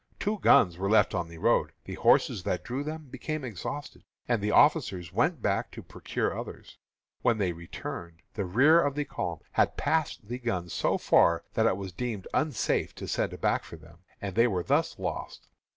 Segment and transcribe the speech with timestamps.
[0.19, 4.41] Two guns were left on the road; the horses that drew them became exhausted, and
[4.41, 6.79] the officers went back to procure others.
[7.21, 11.67] When they returned, the rear of the column had passed the guns so far that
[11.67, 15.49] it was deemed unsafe to send back for them, and they were thus lost.